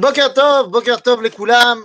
[0.00, 1.82] Boker Tov, Boker Tov les Koulam.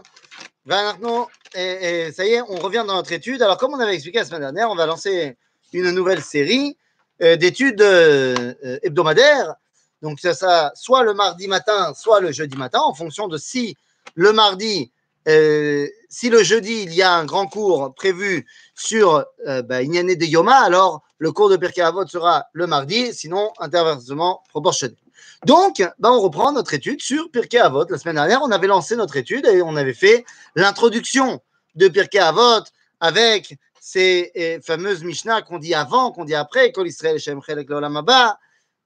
[0.66, 3.42] Maintenant, et, et ça y est, on revient dans notre étude.
[3.42, 5.38] Alors, comme on avait expliqué la semaine dernière, on va lancer
[5.74, 6.78] une nouvelle série
[7.22, 8.54] euh, d'études euh,
[8.84, 9.56] hebdomadaires.
[10.02, 13.78] Donc, ça sera soit le mardi matin, soit le jeudi matin, en fonction de si
[14.16, 14.92] le mardi,
[15.28, 20.26] euh, si le jeudi, il y a un grand cours prévu sur euh, bah, de
[20.26, 24.98] Yoma, alors le cours de Pirkei sera le mardi, sinon inversement proportionnel.
[25.46, 27.86] Donc, bah, on reprend notre étude sur Pirkei Avot.
[27.90, 31.42] La semaine dernière, on avait lancé notre étude et on avait fait l'introduction
[31.76, 32.64] de Pirkei Avot
[33.00, 37.70] avec ces euh, fameuses Mishnah qu'on dit avant, qu'on dit après, Kol Israël Shem Chelek
[37.70, 38.40] Leolam Haba,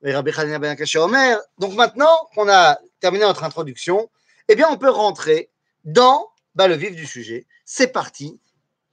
[0.04, 1.40] Rabbi Chanina Ben Omer.
[1.59, 4.09] Donc maintenant qu'on a terminé notre introduction,
[4.48, 5.50] eh bien, on peut rentrer
[5.84, 7.45] dans bah, le vif du sujet.
[7.66, 8.40] C'est parti.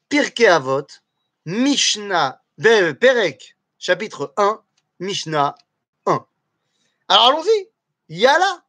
[0.08, 0.86] Pirkei Avot,
[1.46, 4.60] Mishnah, Be- Perek, chapitre 1,
[5.00, 5.62] Mishnah 1.
[7.08, 7.68] Alors allons-y.
[8.08, 8.64] Yala.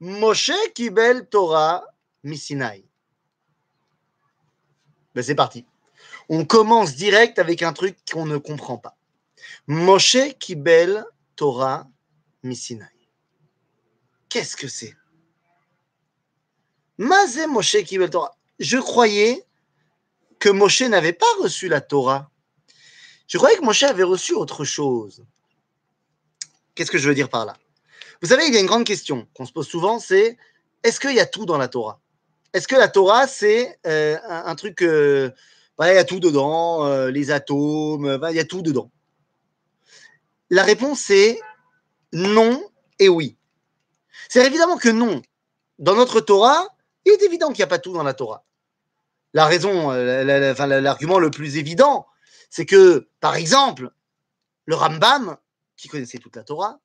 [0.00, 1.84] Moshe Kibel Torah
[2.24, 2.84] Misinaï.
[5.14, 5.64] Ben, c'est parti.
[6.28, 8.96] On commence direct avec un truc qu'on ne comprend pas.
[9.66, 11.04] Moshe Kibel
[11.36, 11.88] Torah
[12.42, 12.88] Misinaï.
[14.28, 14.96] Qu'est-ce que c'est?
[16.98, 18.36] Mazé Moshe Kibel Torah.
[18.58, 19.44] Je croyais
[20.38, 22.30] que Moshe n'avait pas reçu la Torah.
[23.28, 25.24] Je croyais que Moshe avait reçu autre chose.
[26.74, 27.56] Qu'est-ce que je veux dire par là?
[28.22, 30.36] Vous savez, il y a une grande question qu'on se pose souvent, c'est
[30.84, 32.00] est-ce qu'il y a tout dans la Torah?
[32.52, 35.30] Est-ce que la Torah, c'est euh, un, truc, euh,
[35.76, 38.92] voilà, il y a tout dedans, euh, les atomes, il y a tout dedans?
[40.50, 41.40] La réponse est
[42.12, 42.62] non
[43.00, 43.36] et oui.
[44.28, 45.20] C'est évidemment que non.
[45.80, 46.68] Dans notre Torah,
[47.04, 48.44] il est évident qu'il n'y a pas tout dans la Torah.
[49.34, 52.06] La raison, l'argument le plus évident,
[52.50, 53.90] c'est que, par exemple,
[54.66, 55.38] le Rambam,
[55.76, 56.78] qui connaissait toute la Torah,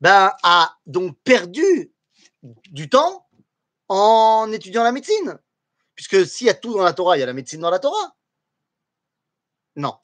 [0.00, 1.92] ben, a donc perdu
[2.42, 3.26] du temps
[3.88, 5.38] en étudiant la médecine.
[5.94, 7.78] Puisque s'il y a tout dans la Torah, il y a la médecine dans la
[7.78, 8.14] Torah.
[9.76, 9.94] Non.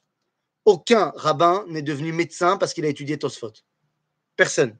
[0.64, 3.52] Aucun rabbin n'est devenu médecin parce qu'il a étudié Tosfot.
[4.36, 4.78] Personne.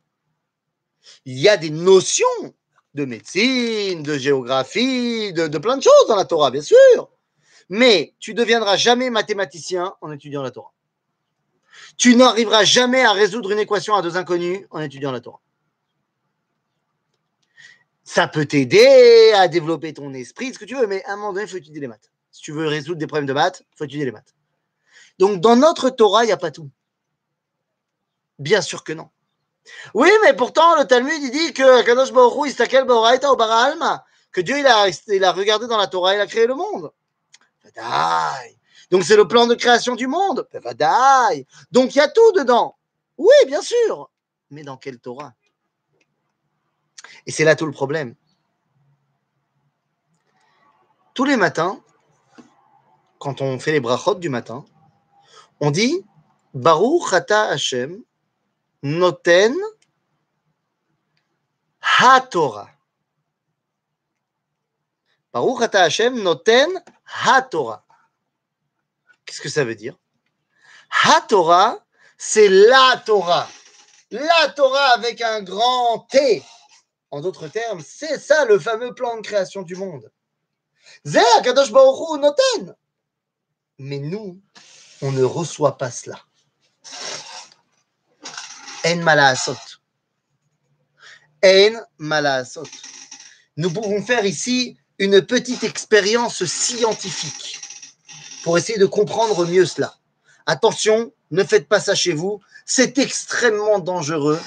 [1.24, 2.26] Il y a des notions
[2.94, 7.10] de médecine, de géographie, de, de plein de choses dans la Torah, bien sûr.
[7.69, 10.72] Mais tu deviendras jamais mathématicien en étudiant la Torah.
[11.96, 15.40] Tu n'arriveras jamais à résoudre une équation à deux inconnus en étudiant la Torah.
[18.04, 21.32] Ça peut t'aider à développer ton esprit, ce que tu veux, mais à un moment
[21.32, 22.10] donné, il faut étudier les maths.
[22.30, 24.34] Si tu veux résoudre des problèmes de maths, il faut étudier les maths.
[25.18, 26.70] Donc, dans notre Torah, il n'y a pas tout.
[28.38, 29.10] Bien sûr que non.
[29.94, 31.82] Oui, mais pourtant, le Talmud, il dit que
[34.32, 34.66] que Dieu, il
[35.24, 36.90] a, regardé dans la Torah, il a créé le monde.
[38.92, 40.47] Donc, c'est le plan de création du monde.
[41.70, 42.76] Donc, il y a tout dedans.
[43.16, 44.10] Oui, bien sûr.
[44.50, 45.32] Mais dans quelle Torah?
[47.25, 48.14] Et c'est là tout le problème.
[51.14, 51.81] Tous les matins,
[53.19, 54.62] quand on fait les brachot du matin,
[55.58, 56.04] on dit
[56.52, 58.04] Baruch Ata Hashem
[58.82, 59.56] Noten
[61.81, 62.69] HaTorah.
[65.32, 66.69] Baruch Ata Hashem Noten
[67.06, 67.86] HaTorah.
[69.32, 69.97] Qu'est-ce que ça veut dire?
[71.04, 71.78] HaTorah,
[72.19, 73.48] c'est la Torah.
[74.10, 76.43] La Torah avec un grand T.
[77.10, 80.12] En d'autres termes, c'est ça le fameux plan de création du monde.
[81.43, 82.76] Kadosh Noten.
[83.78, 84.38] Mais nous,
[85.00, 86.20] on ne reçoit pas cela.
[88.84, 89.56] En malaasot.
[91.43, 92.69] En malaasot.
[93.56, 97.61] Nous pouvons faire ici une petite expérience scientifique
[98.42, 99.94] pour essayer de comprendre mieux cela.
[100.47, 104.41] Attention, ne faites pas ça chez vous, c'est extrêmement dangereux.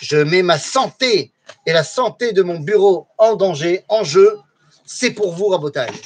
[0.00, 1.32] Je mets ma santé
[1.66, 4.38] et la santé de mon bureau en danger, en jeu.
[4.86, 6.00] C'est pour vous, Rabotaille.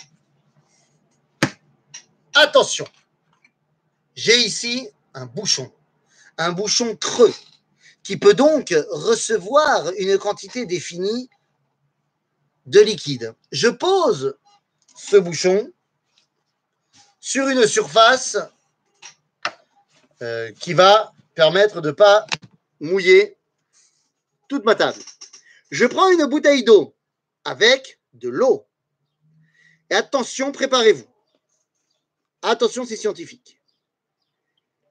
[2.35, 2.87] Attention,
[4.15, 5.71] j'ai ici un bouchon,
[6.39, 7.35] un bouchon creux,
[8.03, 11.29] qui peut donc recevoir une quantité définie
[12.67, 13.35] de liquide.
[13.53, 14.37] Je pose
[14.97, 15.71] ce bouchon
[17.23, 18.37] sur une surface
[20.23, 22.27] euh, qui va permettre de ne pas
[22.81, 23.39] mouiller
[24.49, 24.99] toute ma table.
[25.71, 26.97] Je prends une bouteille d'eau
[27.45, 28.67] avec de l'eau.
[29.89, 31.07] Et attention, préparez-vous.
[32.43, 33.63] Attention, c'est scientifique.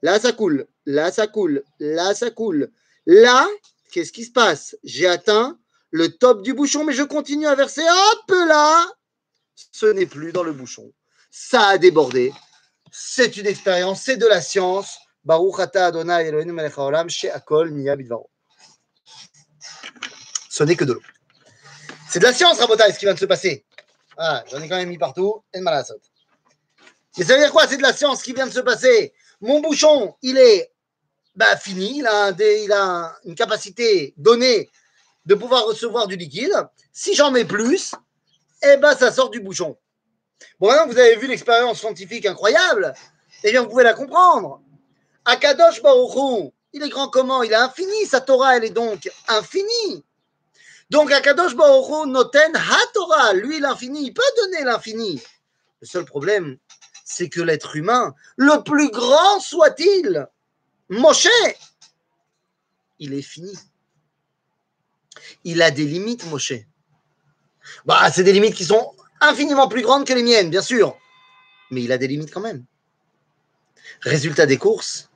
[0.00, 0.66] Là, ça coule.
[0.86, 1.62] Là, ça coule.
[1.80, 2.72] Là, ça coule.
[3.04, 3.46] Là,
[3.92, 4.74] qu'est-ce qui se passe?
[4.84, 5.58] J'ai atteint
[5.90, 7.82] le top du bouchon, mais je continue à verser.
[7.82, 8.90] Hop là
[9.72, 10.94] Ce n'est plus dans le bouchon.
[11.34, 12.30] Ça a débordé.
[12.90, 14.98] C'est une expérience, c'est de la science.
[15.24, 18.28] Baruch ata Adonai Eloheinu melech haolam she'akol niya bidvaro.
[20.50, 21.02] Ce n'est que de l'eau.
[22.10, 23.64] C'est de la science, Rabotaï, ce qui vient de se passer.
[24.18, 25.42] Ah, j'en ai quand même mis partout.
[25.54, 25.60] Et.
[25.62, 25.94] Mais ça
[27.16, 29.14] veut dire quoi C'est de la science qui vient de se passer?
[29.40, 30.70] Mon bouchon, il est
[31.34, 32.00] bah, fini.
[32.00, 34.70] Il a, il a une capacité donnée
[35.24, 36.52] de pouvoir recevoir du liquide.
[36.92, 37.94] Si j'en mets plus,
[38.62, 39.78] eh ben, ça sort du bouchon.
[40.58, 42.94] Bon, maintenant vous avez vu l'expérience scientifique incroyable,
[43.44, 44.60] eh bien, vous pouvez la comprendre.
[45.24, 47.42] Akadosh Baruch il est grand comment?
[47.42, 48.06] Il est infini.
[48.06, 50.04] Sa Torah, elle est donc infinie.
[50.90, 53.34] Donc, Akadosh Baruch noten ha-Torah.
[53.34, 55.22] Lui, l'infini, il peut donner l'infini.
[55.80, 56.58] Le seul problème,
[57.04, 60.26] c'est que l'être humain, le plus grand soit-il,
[60.88, 61.28] Moshe,
[62.98, 63.52] il est fini.
[65.44, 66.54] Il a des limites, Moshe.
[67.84, 70.98] Bah, c'est des limites qui sont infiniment plus grandes que les miennes, bien sûr.
[71.70, 72.64] Mais il a des limites quand même.
[74.02, 75.10] Résultat des courses,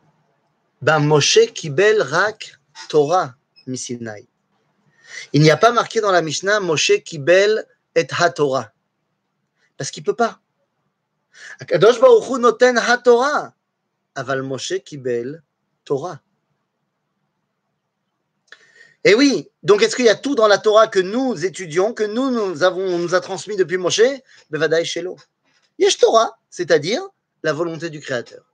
[0.81, 2.59] ben Moshe Kibel Rak
[2.89, 3.35] Torah
[3.67, 4.29] Misinai.
[5.33, 8.73] Il n'y a pas marqué dans la Mishnah Moshe Kibel et HaTorah.
[9.77, 10.41] Parce qu'il ne peut pas.
[12.39, 12.81] Noten.
[14.15, 15.43] Aval Moshe Kibel
[15.85, 16.21] Torah.
[19.07, 22.03] Et oui, donc est-ce qu'il y a tout dans la Torah que nous étudions, que
[22.03, 24.03] nous, nous avons, nous a transmis depuis Moshe?
[24.51, 25.17] Bevadaï Shelo.
[25.79, 27.07] Yesh Torah, c'est-à-dire
[27.45, 28.45] la volonté du Créateur.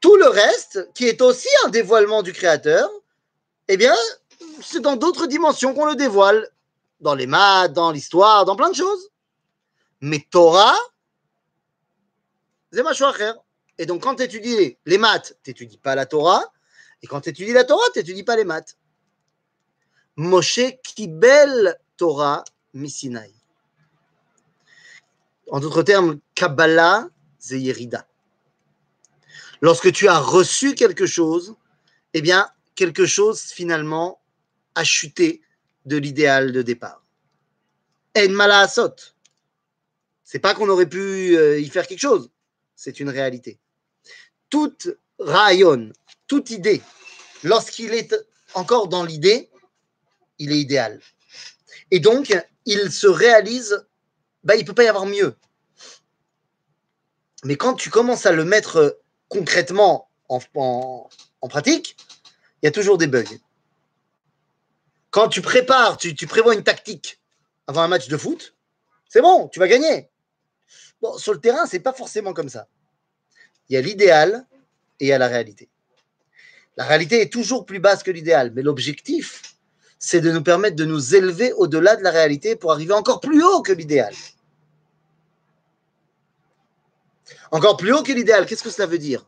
[0.00, 2.88] Tout le reste, qui est aussi un dévoilement du Créateur,
[3.66, 3.94] eh bien,
[4.62, 6.48] c'est dans d'autres dimensions qu'on le dévoile.
[7.00, 9.08] Dans les maths, dans l'histoire, dans plein de choses.
[10.00, 10.78] Mais Torah,
[12.72, 12.92] c'est ma
[13.78, 16.52] Et donc, quand tu étudies les maths, tu n'étudies pas la Torah.
[17.02, 18.76] Et quand tu étudies la Torah, tu n'étudies pas les maths.
[20.16, 22.44] Moshe Kibel Torah
[22.74, 23.32] Misinaï.
[25.50, 27.08] En d'autres termes, Kabbalah
[27.40, 28.06] Zeyerida.
[29.60, 31.54] Lorsque tu as reçu quelque chose,
[32.14, 34.20] eh bien, quelque chose finalement
[34.74, 35.42] a chuté
[35.86, 37.04] de l'idéal de départ.
[38.16, 38.88] En Ce
[40.24, 42.30] C'est pas qu'on aurait pu euh, y faire quelque chose,
[42.76, 43.58] c'est une réalité.
[44.50, 44.88] Toute
[45.18, 45.92] rayon,
[46.26, 46.82] toute idée,
[47.42, 48.14] lorsqu'il est
[48.54, 49.50] encore dans l'idée,
[50.42, 51.00] il est idéal.
[51.90, 52.36] Et donc,
[52.66, 53.86] il se réalise,
[54.42, 55.36] bah, il ne peut pas y avoir mieux.
[57.44, 60.40] Mais quand tu commences à le mettre concrètement en,
[61.48, 61.96] pratique,
[62.62, 63.24] il y a toujours des bugs.
[65.10, 67.20] Quand tu prépares, tu, prévois une tactique
[67.66, 68.54] avant un match de foot,
[69.08, 70.08] c'est bon, tu vas gagner.
[71.02, 72.68] Bon, sur le terrain, c'est pas forcément comme ça.
[73.68, 74.46] Il y a l'idéal
[75.00, 75.68] et il y a la réalité.
[76.76, 79.51] La réalité est toujours plus basse que l'idéal, mais l'objectif,
[80.04, 83.40] c'est de nous permettre de nous élever au-delà de la réalité pour arriver encore plus
[83.44, 84.12] haut que l'idéal.
[87.52, 88.44] Encore plus haut que l'idéal.
[88.44, 89.24] Qu'est-ce que cela veut dire?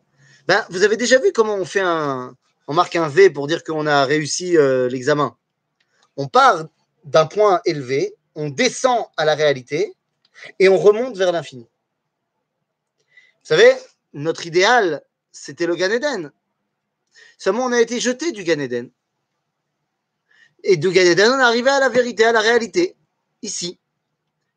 [0.49, 2.37] Ben, Vous avez déjà vu comment on fait un.
[2.67, 5.37] On marque un V pour dire qu'on a réussi euh, l'examen.
[6.17, 6.65] On part
[7.05, 9.94] d'un point élevé, on descend à la réalité
[10.59, 11.69] et on remonte vers l'infini.
[13.43, 13.73] Vous savez,
[14.12, 16.32] notre idéal, c'était le Gan Eden.
[17.38, 18.91] Seulement, on a été jeté du Gan Eden.
[20.66, 22.96] Et du Gan Eden, on arrivé à la vérité, à la réalité,
[23.43, 23.78] ici.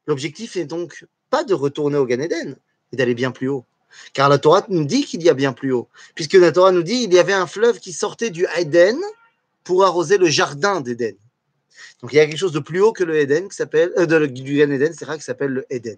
[0.06, 2.56] L'objectif est donc pas de retourner au Gan Eden,
[2.94, 3.66] et d'aller bien plus haut.
[4.14, 5.90] Car la Torah nous dit qu'il y a bien plus haut.
[6.16, 8.98] Puisque la Torah nous dit qu'il y avait un fleuve qui sortait du Eden
[9.66, 11.18] pour arroser le jardin d'Eden.
[12.02, 14.28] Donc il y a quelque chose de plus haut que le Eden qui s'appelle euh,
[14.28, 15.98] du Eden, c'est vrai qui s'appelle le Eden.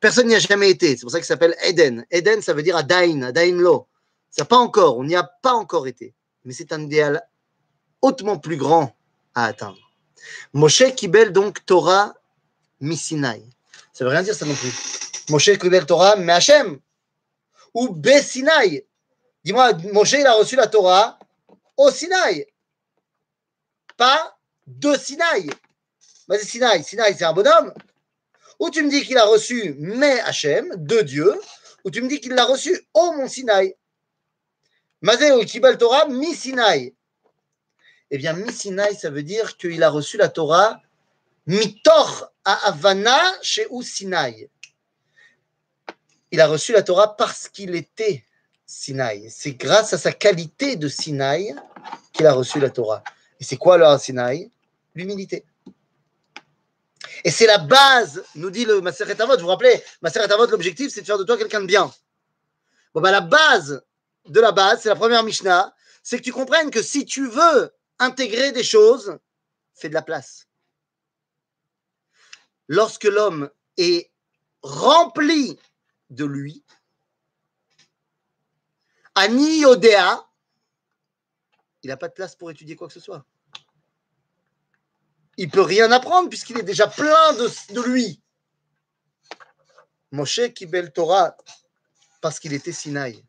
[0.00, 2.04] Personne n'y a jamais été, c'est pour ça qu'il s'appelle Eden.
[2.10, 3.86] Eden, ça veut dire Adain, Adain Lo.
[4.30, 6.14] Ça pas encore, on n'y a pas encore été.
[6.44, 7.22] Mais c'est un idéal
[8.02, 8.96] hautement plus grand
[9.34, 9.78] à atteindre.
[10.52, 12.14] Moshe Kibel donc Torah
[12.80, 13.42] Misinaï.
[13.92, 14.72] Ça veut rien dire ça non plus.
[15.30, 16.80] Moshe le Torah, mais Hachem.
[17.72, 18.84] Ou Bessinaï.
[19.44, 21.18] Dis-moi, Moshe, il a reçu la Torah
[21.76, 22.46] au Sinaï.
[23.96, 24.36] Pas
[24.66, 25.50] de Sinaï.
[26.28, 27.72] Mais Sinaï, Sinaï, c'est un bonhomme.
[28.58, 31.40] Ou tu me dis qu'il a reçu mais Hachem, de Dieu,
[31.84, 33.74] ou tu me dis qu'il l'a reçu au Mont Sinaï.
[35.02, 36.94] Mazé Kibel Torah, mi Sinaï.
[38.14, 40.80] Eh bien, mi Sinaï, ça veut dire qu'il a reçu la Torah
[41.48, 44.48] mitor à Havana chez Sinaï
[46.30, 48.24] il a reçu la Torah parce qu'il était
[48.66, 49.30] Sinaï.
[49.30, 51.56] C'est grâce à sa qualité de Sinaï
[52.12, 53.02] qu'il a reçu la Torah.
[53.40, 54.48] Et c'est quoi alors Sinaï
[54.94, 55.44] L'humilité.
[57.24, 59.34] Et c'est la base, nous dit le Maseret Avot.
[59.34, 61.92] Vous vous rappelez, Maseret Avot, l'objectif, c'est de faire de toi quelqu'un de bien.
[62.94, 63.82] Bon, bah, la base
[64.28, 67.72] de la base, c'est la première Mishnah, c'est que tu comprennes que si tu veux
[68.04, 69.18] intégrer des choses,
[69.74, 70.48] fais de la place.
[72.68, 74.10] Lorsque l'homme est
[74.62, 75.58] rempli
[76.10, 76.64] de lui.
[79.14, 80.28] Ani Odea,
[81.82, 83.24] il n'a pas de place pour étudier quoi que ce soit.
[85.36, 88.22] il peut rien apprendre puisqu'il est déjà plein de, de lui.
[90.12, 91.36] Moshe Kibel Torah
[92.20, 93.24] parce qu'il était Sinaï.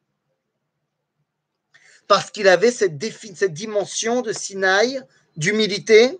[2.08, 5.02] Parce qu'il avait cette, dimension de Sinaï,
[5.38, 6.20] d'humilité.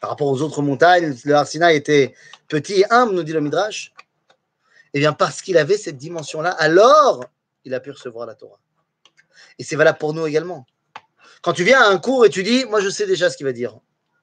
[0.00, 2.14] Par rapport aux autres montagnes, le Sinaï était
[2.48, 3.92] petit et humble, nous dit le Midrash.
[4.94, 7.24] Eh bien, parce qu'il avait cette dimension-là, alors
[7.64, 8.58] il a pu recevoir la Torah.
[9.58, 10.66] Et c'est valable pour nous également.
[11.42, 13.46] Quand tu viens à un cours et tu dis, moi je sais déjà ce qu'il
[13.46, 13.78] va dire.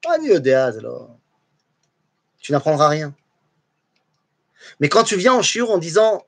[0.06, 0.16] Ah,
[0.64, 1.16] alors.
[2.38, 3.14] Tu n'apprendras rien.
[4.80, 6.24] Mais quand tu viens en shiur en disant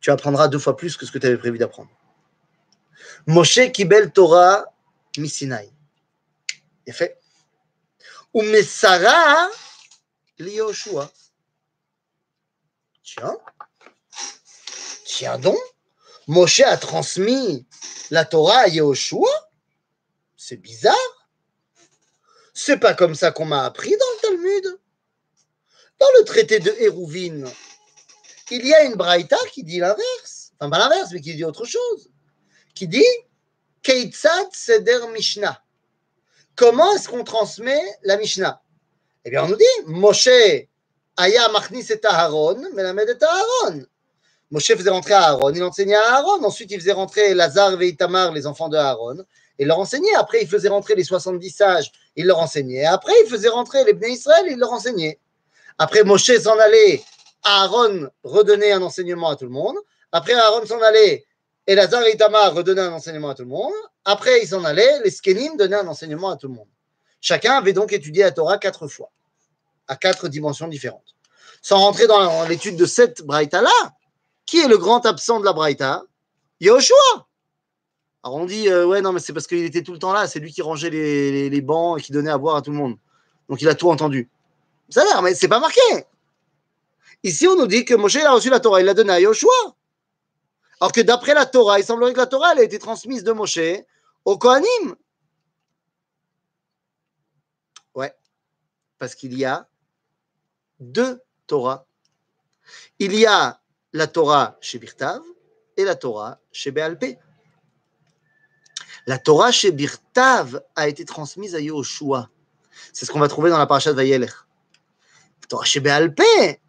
[0.00, 1.90] Tu apprendras deux fois plus que ce que tu avais prévu d'apprendre.
[3.26, 3.58] Moshe
[5.16, 5.70] misinai.
[6.86, 7.18] Et fait.
[8.34, 9.48] Ou mesara
[10.38, 11.10] lioshua.
[13.02, 13.36] Tiens.
[15.04, 15.58] Tiens donc.
[16.26, 17.66] Moshe a transmis
[18.10, 19.30] la Torah à Yehoshua.
[20.36, 20.94] C'est bizarre.
[22.52, 24.80] C'est pas comme ça qu'on m'a appris dans le Talmud.
[26.00, 27.46] Dans le traité de Hérouvine,
[28.50, 30.52] il y a une braïta qui dit l'inverse.
[30.58, 32.10] Enfin, pas l'inverse, mais qui dit autre chose.
[32.74, 33.04] Qui dit
[33.82, 35.62] Keitzat Seder Mishnah.
[36.56, 38.62] Comment est-ce qu'on transmet la Mishnah?
[39.24, 40.28] Eh bien, on nous dit Moshe
[41.16, 43.84] Aya Machnis et Aharon, Melamed et Aharon.
[44.50, 46.42] Moshe faisait rentrer Aaron, il enseignait à Aaron.
[46.44, 49.24] Ensuite, il faisait rentrer Lazare et Itamar, les enfants de Aaron
[49.58, 50.14] il leur enseignait.
[50.14, 52.84] Après, il faisait rentrer les 70 sages, il leur enseignait.
[52.84, 55.18] Après, il faisait rentrer les Bnei Israël, il leur enseignait.
[55.78, 57.02] Après, Moshe s'en allait,
[57.44, 59.76] Aaron redonnait un enseignement à tout le monde.
[60.12, 61.24] Après, Aaron s'en allait,
[61.66, 63.72] Elazar et Itamar redonnaient un enseignement à tout le monde.
[64.04, 66.68] Après, ils s'en allaient, les Skenim donnaient un enseignement à tout le monde.
[67.20, 69.10] Chacun avait donc étudié la Torah quatre fois,
[69.86, 71.14] à quatre dimensions différentes.
[71.62, 73.94] Sans rentrer dans l'étude de cette Braïta-là,
[74.46, 76.02] qui est le grand absent de la Braïta?
[76.60, 76.96] Yahushua.
[78.24, 80.26] Alors on dit, euh, ouais, non, mais c'est parce qu'il était tout le temps là,
[80.26, 82.96] c'est lui qui rangeait les, bancs et qui donnait à boire à tout le monde.
[83.48, 84.28] Donc il a tout entendu.
[84.88, 85.80] Ça a l'air, mais c'est pas marqué.
[87.22, 89.50] Ici, on nous dit que Moshe a reçu la Torah, il l'a donnée à Yoshua.
[90.80, 93.32] Alors que d'après la Torah, il semblerait que la Torah elle a été transmise de
[93.32, 93.58] Moshe
[94.24, 94.96] au Kohanim.
[97.94, 98.14] Ouais,
[98.98, 99.68] parce qu'il y a
[100.78, 101.84] deux Torahs.
[102.98, 103.60] Il y a
[103.92, 105.22] la Torah chez Birtav
[105.76, 107.18] et la Torah chez Béalpé.
[109.06, 112.28] La Torah chez Birtav a été transmise à Yehoshua.
[112.92, 114.47] C'est ce qu'on va trouver dans la paracha de Vayelech.
[115.48, 116.14] Torah Shebéal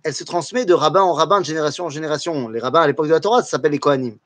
[0.03, 2.48] elle se transmet de rabbin en rabbin, de génération en génération.
[2.48, 4.17] Les rabbins à l'époque de la Torah, ça s'appelle les Kohanim.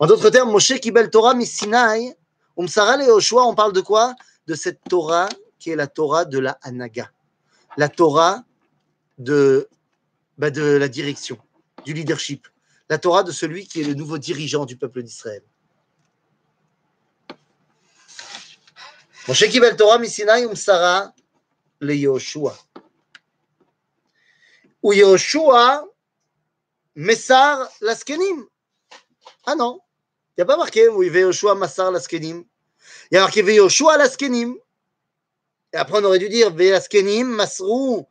[0.00, 2.14] En d'autres termes, Moshe Kibel Torah Misinaï,
[2.58, 4.14] Umsara et Oshua, on parle de quoi?
[4.48, 5.28] De cette Torah
[5.58, 7.12] qui est la Torah de la Hanaga,
[7.76, 8.42] la Torah
[9.18, 9.68] de,
[10.36, 11.38] bah de la direction,
[11.84, 12.48] du leadership,
[12.88, 15.42] la Torah de celui qui est le nouveau dirigeant du peuple d'Israël.
[19.28, 21.12] Moshe Kibel Torah Misinaï, Umsara
[21.78, 22.56] le Yoshua
[24.82, 25.84] où Yoshua
[26.94, 28.46] Messar Laskenim.
[29.46, 29.80] Ah non,
[30.32, 32.44] il n'y a pas marqué où Yoshua Massar Laskenim.
[33.10, 34.56] Il y a marqué Yoshua Laskenim.
[35.72, 38.06] Et après, on aurait dû dire Laskenim Masrou.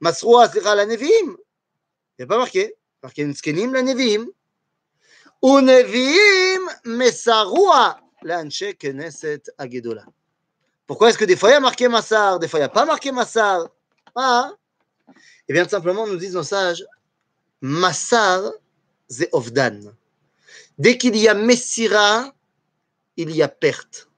[0.00, 1.06] Masrou Asira la Nevim.
[1.06, 2.74] Il n'y a pas marqué.
[3.02, 4.26] marqué Laskenim la Nevim.
[5.42, 10.04] Unevim Messaroua l'Anche Knesset Agedola.
[10.86, 12.70] Pourquoi est-ce que des fois il y a marqué Massar, des fois il n'y a
[12.70, 13.68] pas marqué Massar
[14.14, 14.52] ah,
[15.50, 16.86] eh bien, simplement, nous disent nos sages,
[17.60, 18.52] Massar,
[19.08, 19.28] c'est.
[20.78, 22.32] Dès qu'il y a Messira,
[23.16, 24.08] il y a perte.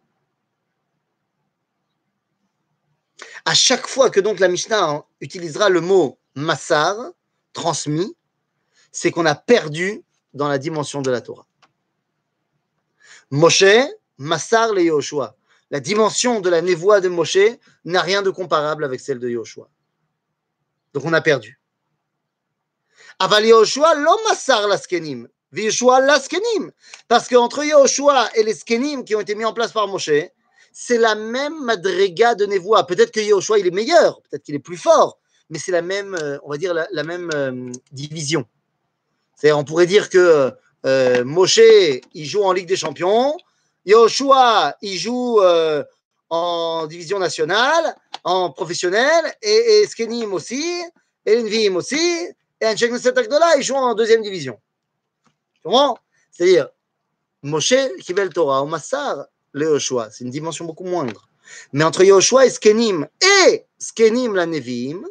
[3.47, 6.99] À chaque fois que donc la Mishnah utilisera le mot Massar,
[7.55, 8.15] transmis,
[8.91, 11.47] c'est qu'on a perdu dans la dimension de la Torah.
[13.31, 13.65] Moshe,
[14.19, 15.35] Massar le Yoshua
[15.71, 19.71] la dimension de la névoie de Moshe n'a rien de comparable avec celle de Yoshua.
[20.95, 21.61] Donc on a perdu.
[23.19, 25.29] Aval Yoshua l'omassar l'askenim.
[25.53, 26.73] Yoshua l'askenim.
[27.09, 30.11] Parce qu'entre Yoshua et les skenim qui ont été mis en place par Moshe,
[30.73, 32.87] c'est la même madriga de névoie.
[32.87, 35.19] Peut-être que Yoshua il est meilleur, peut-être qu'il est plus fort,
[35.51, 38.47] mais c'est la même, euh, on va dire, la, même euh, division.
[39.37, 40.53] C'est-à-dire, on pourrait dire que
[40.87, 41.61] euh, Moshe,
[42.15, 43.37] il joue en Ligue des Champions,
[43.85, 45.41] Yoshua, il joue
[46.31, 50.65] en division nationale, en professionnel, et, et Skenim aussi,
[51.27, 52.29] et Envim aussi,
[52.61, 54.59] et Anshek Akdola, il joue en deuxième division.
[56.31, 56.69] C'est-à-dire,
[57.43, 61.29] Moshe Kibel Torah, ou Massar, le Yoshua, c'est une dimension beaucoup moindre.
[61.73, 63.07] Mais entre Yoshua et Skenim,
[63.47, 65.05] et Skenim la Nevim,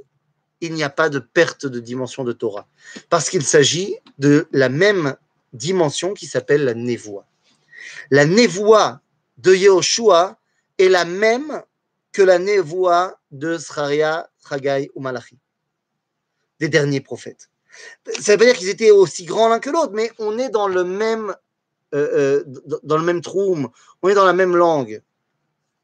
[0.61, 2.67] il n'y a pas de perte de dimension de Torah.
[3.09, 5.15] Parce qu'il s'agit de la même
[5.53, 7.25] dimension qui s'appelle la Nevoa.
[8.11, 9.01] La névoie
[9.37, 10.37] de Yehoshua
[10.77, 11.61] est la même
[12.11, 15.37] que la névoie de Scharia, Chagai ou Malachi,
[16.59, 17.49] des derniers prophètes.
[18.19, 20.67] Ça veut pas dire qu'ils étaient aussi grands l'un que l'autre, mais on est dans
[20.67, 21.33] le même,
[21.93, 23.21] euh, euh, dans le même
[24.01, 25.01] on est dans la même langue.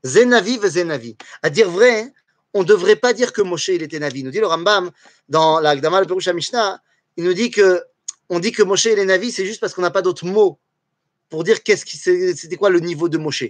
[0.05, 1.17] Zenavi Zenavi.
[1.41, 2.13] À dire vrai,
[2.53, 4.24] on ne devrait pas dire que Moshe il était Navi.
[4.24, 4.91] Nous dit le Rambam
[5.29, 6.81] dans la Gdama, le Perusha Mishnah,
[7.15, 7.84] il nous dit que
[8.29, 10.60] on dit que Moshe il est Navi, c'est juste parce qu'on n'a pas d'autres mots
[11.29, 13.46] pour dire qu'est-ce qui c'était quoi le niveau de Moshe.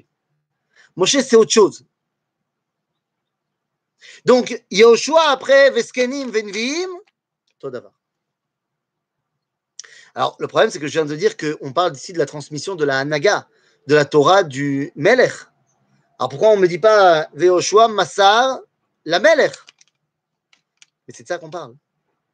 [0.95, 1.85] Moshe c'est autre chose.
[4.25, 6.89] Donc Yehoshua après Veskenim Venvim,
[7.59, 7.93] tout d'abord.
[10.15, 12.75] Alors le problème c'est que je viens de dire qu'on parle ici de la transmission
[12.75, 13.47] de la Hanaga,
[13.87, 15.33] de la Torah du Melech.
[16.19, 18.59] Alors pourquoi on ne me dit pas Veoshua Massar
[19.05, 19.53] la Melech?
[21.07, 21.75] Mais c'est de ça qu'on parle.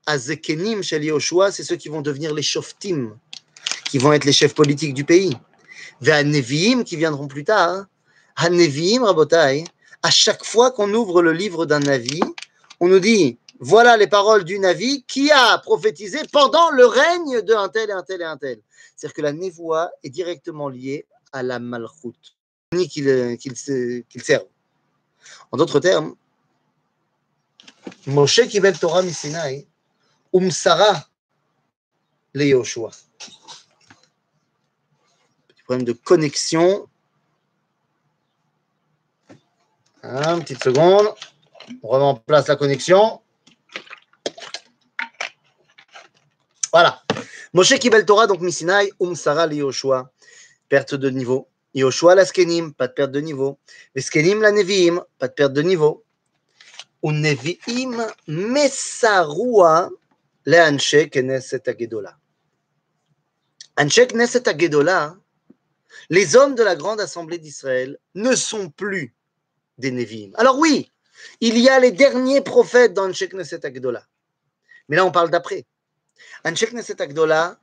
[0.05, 3.17] Azekenim chez Yoshua, c'est ceux qui vont devenir les shoftim,
[3.85, 5.37] qui vont être les chefs politiques du pays.
[6.01, 7.85] Nevi'im, qui viendront plus tard.
[8.35, 9.63] Haneviim, Rabotai,
[10.03, 12.19] à chaque fois qu'on ouvre le livre d'un Navi,
[12.79, 17.53] on nous dit voilà les paroles du Navi qui a prophétisé pendant le règne de
[17.53, 18.59] un tel et un tel et un tel.
[18.95, 22.35] C'est-à-dire que la névoie est directement liée à la malchoute,
[22.73, 24.45] ni qu'il qu qu serve.
[25.51, 26.15] En d'autres termes,
[28.05, 29.65] Moshe kibel Torah misinaï,
[30.33, 31.07] umsara
[32.33, 32.91] le Yoshua.
[35.47, 36.87] Petit problème de connexion
[40.03, 41.07] Un petite seconde.
[41.81, 43.21] On remet la connexion.
[46.73, 47.01] Voilà.
[47.53, 50.11] Moshe Kibel Torah, donc Misinaï, Umsara Yoshua.
[50.67, 51.47] Perte de niveau.
[51.73, 53.57] Yoshua la Skenim, pas de perte de niveau.
[53.95, 56.03] Les Skenim la Neviim, pas de perte de niveau.
[57.01, 59.89] Uneviim Mesarua
[60.45, 62.17] le Anshe Knesset Agedola.
[63.77, 65.15] Anshe Knesset Agedola,
[66.09, 69.15] les hommes de la grande assemblée d'Israël ne sont plus
[69.77, 70.31] des Neviim.
[70.35, 70.89] Alors oui,
[71.41, 74.03] il y a les derniers prophètes dans Anshe Knesset Agedola.
[74.89, 75.65] Mais là, on parle d'après.
[76.45, 77.57] Anshe Knesset Agdola.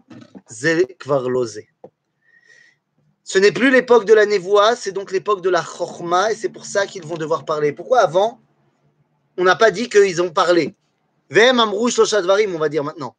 [3.25, 6.49] Ce n'est plus l'époque de la névoie, c'est donc l'époque de la chorma, et c'est
[6.49, 7.73] pour ça qu'ils vont devoir parler.
[7.73, 8.41] Pourquoi avant
[9.37, 10.75] on n'a pas dit qu'ils ont parlé?
[11.31, 13.15] Vem Amrouch on va dire maintenant.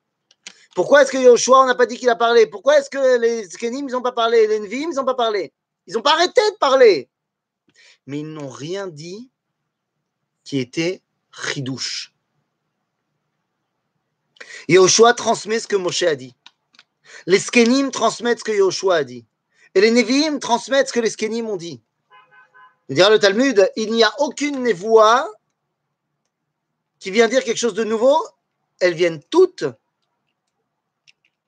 [0.75, 2.47] Pourquoi est-ce que Yoshua, on n'a pas dit qu'il a parlé?
[2.47, 4.47] Pourquoi est-ce que les Skenim, ils n'ont pas parlé?
[4.47, 5.53] Les Nevim, ils n'ont pas parlé?
[5.85, 7.09] Ils n'ont pas arrêté de parler.
[8.07, 9.29] Mais ils n'ont rien dit
[10.43, 12.13] qui était chidouche.
[14.67, 16.35] Yoshua transmet ce que Moshe a dit.
[17.25, 19.25] Les Skenim transmettent ce que Yoshua a dit.
[19.75, 21.81] Et les Nevim transmettent ce que les Skenim ont dit.
[22.89, 25.31] Il dira le Talmud, il n'y a aucune névoie
[26.99, 28.21] qui vient dire quelque chose de nouveau,
[28.79, 29.65] elles viennent toutes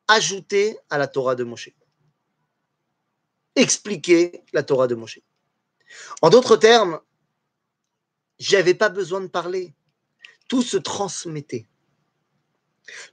[0.08, 1.70] ajouter à la Torah de Moshe.
[3.56, 5.20] Expliquer la Torah de Moshe.
[6.22, 7.00] En d'autres termes,
[8.40, 9.74] j'avais pas besoin de parler.
[10.48, 11.68] Tout se transmettait.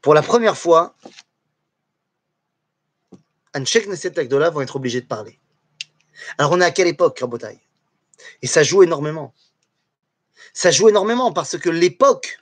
[0.02, 0.96] Pour la première fois,
[3.54, 5.38] Anshek Neset Agdola vont être obligés de parler.
[6.38, 7.60] Alors on est à quelle époque, Rabotai
[8.42, 9.34] Et ça joue énormément
[10.52, 12.38] ça joue énormément parce que l'époque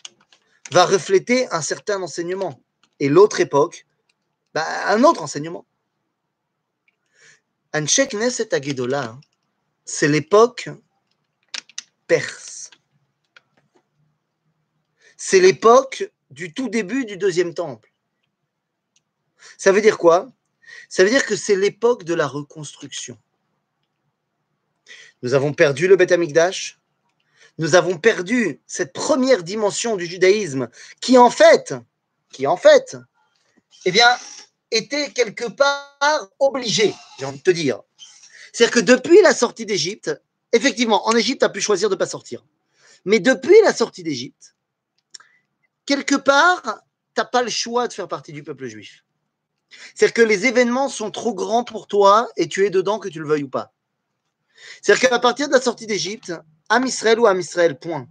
[0.73, 2.61] va refléter un certain enseignement
[3.01, 3.87] et l'autre époque,
[4.55, 5.67] bah, un autre enseignement.
[7.75, 9.19] Anshek Neset Agedola,
[9.89, 10.69] c'est l'époque
[12.07, 12.71] perse.
[15.17, 17.91] C'est l'époque du tout début du deuxième temple.
[19.57, 20.29] Ça veut dire quoi?
[20.91, 23.19] Ça veut dire que c'est l'époque de la reconstruction.
[25.23, 26.79] Nous avons perdu le Beth Amikdash,
[27.57, 30.69] nous avons perdu cette première dimension du judaïsme
[31.01, 31.75] qui en fait,
[32.31, 32.97] qui en fait,
[33.87, 34.09] eh bien,
[34.71, 37.81] était quelque part obligé, j'ai envie de te dire.
[38.59, 40.11] C'est-à-dire que depuis la sortie d'Égypte,
[40.53, 42.45] effectivement, en Égypte, tu as pu choisir de ne pas sortir.
[43.05, 44.57] Mais depuis la sortie d'Égypte,
[45.87, 49.05] quelque part, tu n'as pas le choix de faire partie du peuple juif.
[49.95, 53.21] C'est-à-dire que les événements sont trop grands pour toi et tu es dedans, que tu
[53.21, 53.73] le veuilles ou pas.
[54.83, 56.33] C'est-à-dire qu'à partir de la sortie d'Égypte,
[56.69, 58.09] Am Israël ou Am Israël, point.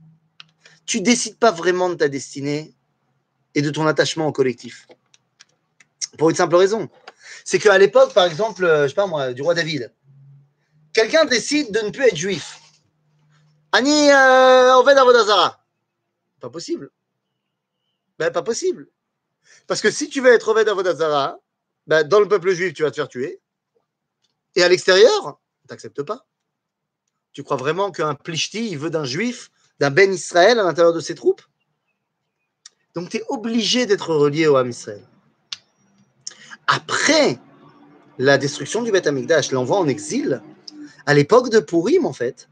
[0.86, 2.74] Tu décides pas vraiment de ta destinée
[3.54, 4.88] et de ton attachement au collectif.
[6.18, 6.88] Pour une simple raison.
[7.44, 9.92] C'est qu'à l'époque, par exemple, euh, je sais pas moi, du roi David,
[10.98, 12.60] quelqu'un décide de ne plus être juif.
[13.72, 15.64] Ani euh, Oved Avodazara.
[16.40, 16.90] Pas possible.
[18.18, 18.88] Ben, pas possible.
[19.68, 21.40] Parce que si tu veux être Oved Avodazara,
[21.86, 23.40] ben, dans le peuple juif, tu vas te faire tuer.
[24.56, 26.26] Et à l'extérieur, tu n'acceptes pas.
[27.32, 31.00] Tu crois vraiment qu'un plichti, il veut d'un juif, d'un Ben Israël à l'intérieur de
[31.00, 31.44] ses troupes?
[32.96, 35.08] Donc tu es obligé d'être relié au Ham Israël.
[36.66, 37.40] Après,
[38.18, 40.42] la destruction du Beth Amikdash, l'envoi en exil,
[41.08, 42.50] à l'époque de Purim, en fait,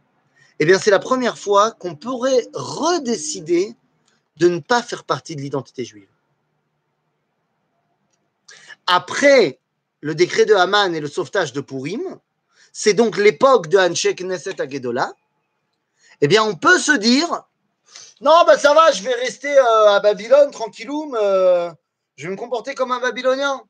[0.59, 3.75] eh bien, c'est la première fois qu'on pourrait redécider
[4.37, 6.07] de ne pas faire partie de l'identité juive.
[8.87, 9.59] Après
[9.99, 12.19] le décret de Haman et le sauvetage de Purim,
[12.71, 15.13] c'est donc l'époque de Hanshek Knesset Agedola,
[16.21, 17.45] eh bien, on peut se dire
[18.21, 21.69] non, ben ça va, je vais rester euh, à Babylone, tranquilloum, euh,
[22.15, 23.61] je vais me comporter comme un Babylonien.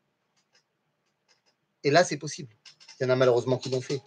[1.83, 2.53] Et là, c'est possible.
[2.99, 4.01] Il y en a malheureusement qui l'ont fait.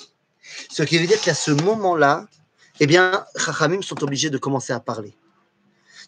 [0.71, 2.27] Ce qui veut dire qu'à ce moment-là,
[2.81, 5.15] eh bien, Chachamim sont obligés de commencer à parler.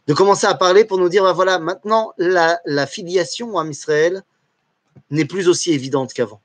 [0.07, 4.23] De commencer à parler pour nous dire, bah voilà, maintenant, la, la filiation à Israël
[5.11, 6.41] n'est plus aussi évidente qu'avant.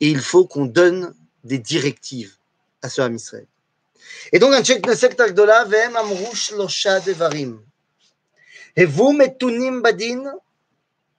[0.00, 2.36] Et il faut qu'on donne des directives
[2.82, 3.46] à ce Ham Israël.
[4.32, 7.60] Et donc, un check Knesset Agdola, Vem Amrouch Losha Devarim.
[8.76, 10.34] Et vous, Metunim Badin,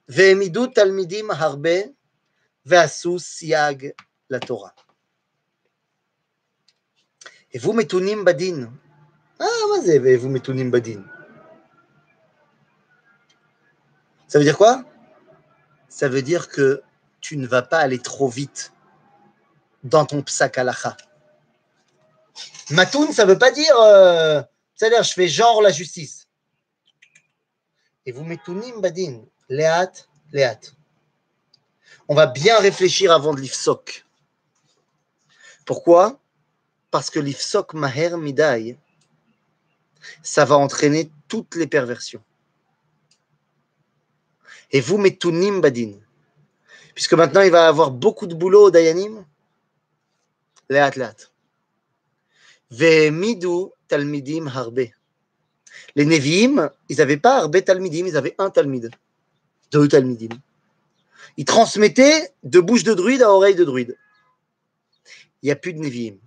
[0.08, 1.92] Vehemidu Talmidim Harbe,
[2.64, 3.94] Veasus Siag
[4.28, 4.74] la Torah.
[7.55, 8.67] הבו מתונים בדין.
[9.41, 11.03] אה, מה זה והבו מתונים בדין?
[14.27, 14.83] Ça veut dire quoi
[15.89, 16.83] Ça veut dire que
[17.19, 18.71] tu ne vas pas aller trop vite
[19.83, 20.95] dans ton psak halacha.
[22.69, 24.41] Matoun, ça veut pas dire, euh,
[24.75, 26.27] c'est-à-dire je fais genre la justice.
[28.05, 29.91] Et vous metounim badin, léat,
[30.31, 30.59] léat.
[32.07, 34.05] On va bien réfléchir avant de l'ifsok.
[35.65, 36.19] Pourquoi
[36.94, 38.78] Parce que l'ifsok maher midai,
[40.22, 42.22] ça va entraîner toutes les perversions.
[44.70, 45.94] Et vous metounim badin.
[46.94, 49.24] Puisque maintenant il va avoir beaucoup de boulot au Dayanim,
[50.70, 51.16] léat, léat.
[52.70, 54.86] Ve'emidu talmidim harbe.
[55.96, 58.92] Les Nevi'im, ils n'avaient pas harbe talmidim, ils avaient un talmid,
[59.72, 60.36] deux talmidim.
[61.38, 63.98] Ils transmettaient de bouche de druide à oreille de druide.
[65.42, 66.18] Il n'y a plus de Nevi'im.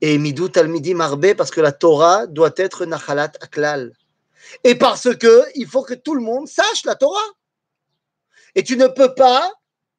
[0.00, 3.92] Et Midou Talmidim Harbe, parce que la Torah doit être Nachalat Aklal.
[4.64, 7.18] Et parce que il faut que tout le monde sache la Torah.
[8.54, 9.52] Et tu ne peux pas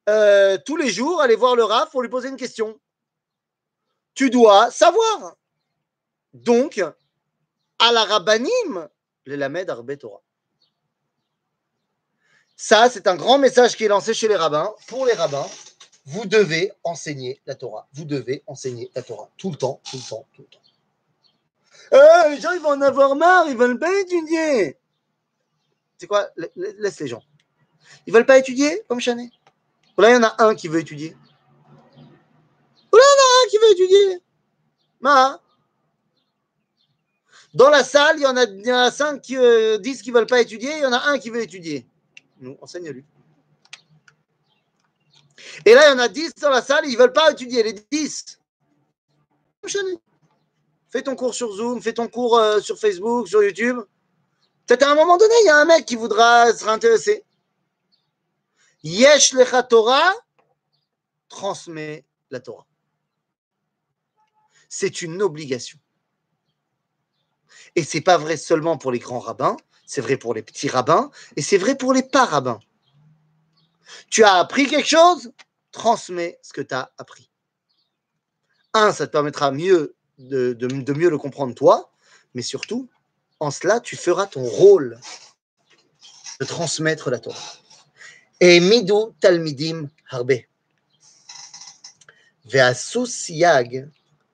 [0.08, 2.78] euh, tous les jours aller voir le Rav pour lui poser une question
[4.14, 5.36] tu dois savoir.
[6.34, 6.82] Donc,
[7.78, 8.88] à la rabbanim,
[9.24, 10.20] le lamed arbe Torah.
[12.54, 14.74] Ça, c'est un grand message qui est lancé chez les rabbins.
[14.88, 15.46] Pour les rabbins,
[16.10, 17.88] vous devez enseigner la Torah.
[17.92, 19.28] Vous devez enseigner la Torah.
[19.36, 20.60] Tout le temps, tout le temps, tout le temps.
[21.92, 24.78] Euh, les gens, ils vont en avoir marre, ils veulent pas étudier.
[25.98, 26.28] C'est quoi?
[26.56, 27.22] Laisse les gens.
[28.06, 29.30] Ils veulent pas étudier, comme Chanet.
[29.98, 31.16] Là, il y en a un qui veut étudier
[33.50, 34.22] qui veut étudier.
[35.00, 35.40] Ma.
[37.52, 40.02] Dans la salle, il y en a, il y en a cinq qui euh, disent
[40.02, 41.84] qu'ils ne veulent pas étudier, il y en a un qui veut étudier.
[42.40, 43.04] Nous, enseigne-lui.
[45.64, 47.62] Et là, il y en a dix dans la salle, ils ne veulent pas étudier,
[47.62, 48.38] les dix.
[50.90, 53.78] Fais ton cours sur Zoom, fais ton cours euh, sur Facebook, sur YouTube.
[54.66, 57.24] Peut-être à un moment donné, il y a un mec qui voudra se intéresser.
[58.82, 59.34] Yesh
[59.68, 60.12] Torah,
[61.28, 62.66] transmet la Torah
[64.70, 65.78] c'est une obligation.
[67.76, 71.10] Et c'est pas vrai seulement pour les grands rabbins, c'est vrai pour les petits rabbins
[71.36, 72.60] et c'est vrai pour les pas rabbins.
[74.08, 75.32] Tu as appris quelque chose,
[75.72, 77.30] transmets ce que tu as appris.
[78.74, 81.90] Un, ça te permettra mieux de, mieux le comprendre toi,
[82.34, 82.88] mais surtout,
[83.40, 84.98] en cela, tu feras ton rôle
[86.40, 87.38] de transmettre la Torah.
[88.40, 90.40] Et midu talmidim harbe.
[92.44, 93.88] Ve'asu siyag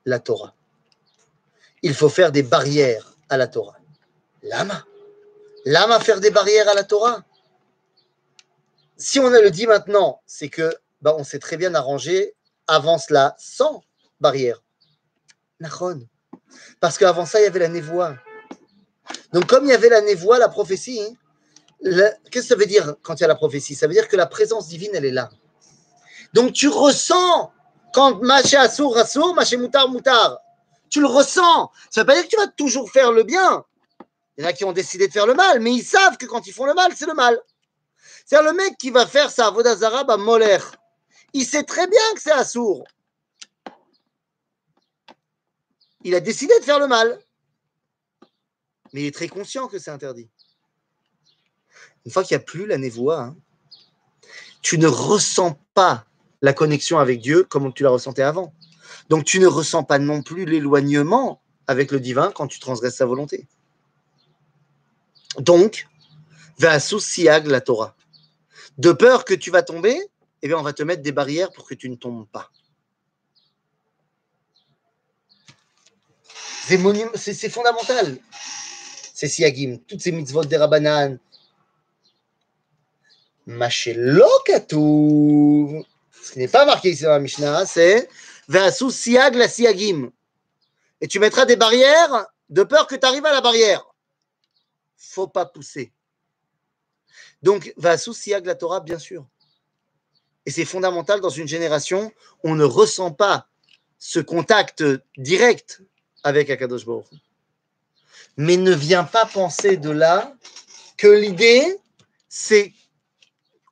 [0.05, 0.55] la Torah.
[1.83, 3.77] Il faut faire des barrières à la Torah.
[4.43, 4.85] Lama.
[5.65, 7.25] Lama faire des barrières à la Torah.
[8.97, 12.35] Si on le dit maintenant, c'est que bah, on s'est très bien arrangé
[12.67, 13.83] avant cela sans
[14.21, 14.63] barrière.
[16.81, 18.17] Parce qu'avant ça, il y avait la névoie.
[19.33, 21.01] Donc, comme il y avait la névoie, la prophétie,
[21.83, 23.75] qu'est-ce que ça veut dire quand il y a la prophétie?
[23.75, 25.31] Ça veut dire que la présence divine, elle est là.
[26.33, 27.53] Donc, tu ressens
[27.93, 30.39] quand Maché Assour, Assour, Maché Moutar, Moutar,
[30.89, 31.71] tu le ressens.
[31.91, 33.65] Ça ne veut pas dire que tu vas toujours faire le bien.
[34.37, 36.27] Il y en a qui ont décidé de faire le mal, mais ils savent que
[36.27, 37.39] quand ils font le mal, c'est le mal.
[38.27, 40.59] C'est le mec qui va faire sa Vodazara à Moller.
[41.33, 42.85] Il sait très bien que c'est Assour.
[46.03, 47.21] Il a décidé de faire le mal.
[48.93, 50.29] Mais il est très conscient que c'est interdit.
[52.05, 53.37] Une fois qu'il n'y a plus la névoie, hein,
[54.61, 56.05] tu ne ressens pas
[56.43, 58.53] la connexion avec Dieu comme tu la ressentais avant.
[59.09, 63.07] Donc tu ne ressens pas non plus l'éloignement avec le divin quand tu transgresses sa
[63.07, 63.47] volonté.
[65.39, 65.87] Donc,
[66.59, 67.97] va siag la Torah.
[68.79, 69.99] De peur que tu vas tomber,
[70.43, 72.51] eh bien, on va te mettre des barrières pour que tu ne tombes pas.
[76.67, 76.79] C'est
[77.15, 78.19] c'est- c'est fondamental.
[79.15, 81.19] Ces siagim, toutes ces mitzvot des rabanan.
[83.47, 84.27] Machelo.
[84.49, 88.09] Ce qui n'est pas marqué ici dans la Mishnah, c'est
[88.49, 90.11] Ve'asu siag la siagim.
[91.01, 93.85] Et tu mettras des barrières de peur que tu arrives à la barrière.
[94.97, 95.93] Faut pas pousser.
[97.43, 99.27] Donc, Ve'asu siag la Torah, bien sûr.
[100.47, 102.13] Et c'est fondamental dans une génération
[102.45, 103.49] on ne ressent pas
[103.99, 104.85] ce contact
[105.17, 105.83] direct
[106.23, 107.07] avec Akadosh Baruch.
[108.37, 110.35] Mais ne viens pas penser de là
[110.97, 111.77] que l'idée,
[112.29, 112.73] c'est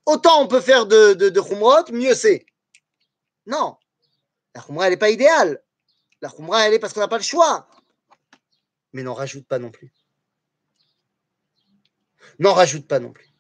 [0.07, 2.47] autant on peut faire de, de, de mieux c'est.
[3.47, 3.77] Non,
[4.55, 5.63] la Khumra, elle n'est pas idéale.
[6.21, 7.69] La Khumra, elle est parce qu'on n'a pas le choix.
[8.93, 9.93] Mais n'en rajoute pas non plus.
[12.39, 13.34] N'en rajoute pas non plus.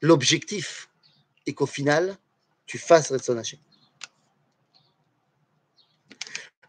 [0.00, 0.88] L'objectif
[1.46, 2.16] est qu'au final,
[2.66, 3.40] tu fasses Retson.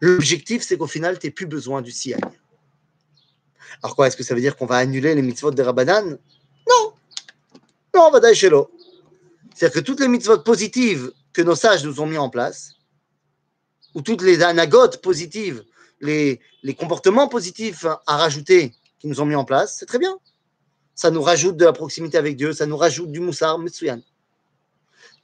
[0.00, 2.24] L'objectif, c'est qu'au final, tu n'aies plus besoin du siag.
[3.82, 6.18] Alors quoi, est-ce que ça veut dire qu'on va annuler les mitzvot des Rabbanan?
[6.68, 6.94] Non.
[7.94, 8.70] Non, on va d'aller chez l'eau.
[9.54, 12.74] C'est-à-dire que toutes les mitzvot positives que nos sages nous ont mis en place,
[13.94, 15.64] ou toutes les anagotes positives,
[16.00, 20.16] les, les comportements positifs à rajouter qui nous ont mis en place, c'est très bien.
[21.00, 24.02] Ça nous rajoute de la proximité avec Dieu, ça nous rajoute du moussar, Metsuyan.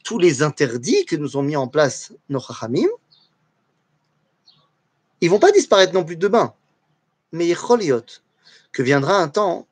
[0.05, 2.89] Tous les interdits que nous ont mis en place nos chachamim,
[5.21, 6.55] ils vont pas disparaître non plus demain.
[7.31, 8.07] Mais Yecholiot,
[8.73, 9.67] que viendra un temps,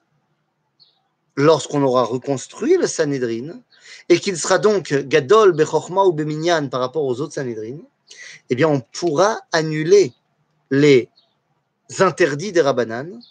[1.37, 3.63] lorsqu'on aura reconstruit le Sanhedrin,
[4.11, 7.79] et qu'il sera donc Gadol, Bechorma ou Beminyan par rapport aux autres Sanhedrin,
[8.51, 10.13] eh bien, on pourra annuler
[10.71, 11.09] les
[11.99, 13.23] interdits des Rabbanan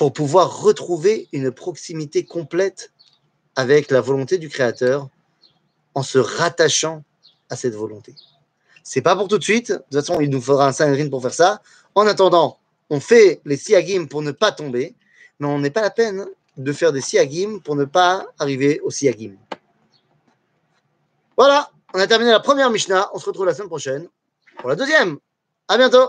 [0.00, 2.90] pour pouvoir retrouver une proximité complète
[3.54, 5.10] avec la volonté du Créateur
[5.94, 7.04] en se rattachant
[7.50, 8.14] à cette volonté.
[8.82, 9.72] C'est pas pour tout de suite.
[9.72, 11.60] De toute façon, il nous faudra un Sanhedrin pour faire ça.
[11.94, 12.58] En attendant,
[12.88, 14.94] on fait les siagim pour ne pas tomber,
[15.38, 16.24] mais on n'est pas la peine
[16.56, 19.34] de faire des siagim pour ne pas arriver au siagim.
[21.36, 23.10] Voilà, on a terminé la première Mishnah.
[23.12, 24.08] On se retrouve la semaine prochaine
[24.60, 25.18] pour la deuxième.
[25.68, 26.08] À bientôt.